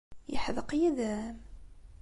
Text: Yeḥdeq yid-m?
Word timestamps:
Yeḥdeq 0.33 0.69
yid-m? 0.79 1.35